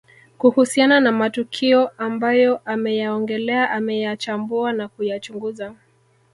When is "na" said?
0.99-1.11, 4.73-4.87